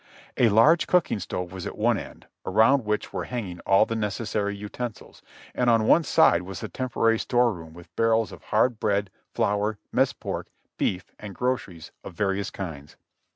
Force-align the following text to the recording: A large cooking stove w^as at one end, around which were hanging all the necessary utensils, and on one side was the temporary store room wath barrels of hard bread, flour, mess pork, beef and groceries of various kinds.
A 0.35 0.49
large 0.49 0.87
cooking 0.87 1.19
stove 1.19 1.51
w^as 1.51 1.67
at 1.67 1.77
one 1.77 1.99
end, 1.99 2.25
around 2.43 2.85
which 2.85 3.13
were 3.13 3.25
hanging 3.25 3.59
all 3.67 3.85
the 3.85 3.95
necessary 3.95 4.55
utensils, 4.55 5.21
and 5.53 5.69
on 5.69 5.85
one 5.85 6.03
side 6.03 6.41
was 6.41 6.61
the 6.61 6.69
temporary 6.69 7.19
store 7.19 7.53
room 7.53 7.75
wath 7.75 7.95
barrels 7.95 8.31
of 8.31 8.45
hard 8.45 8.79
bread, 8.79 9.11
flour, 9.35 9.77
mess 9.91 10.11
pork, 10.11 10.47
beef 10.75 11.11
and 11.19 11.35
groceries 11.35 11.91
of 12.03 12.15
various 12.15 12.49
kinds. 12.49 12.95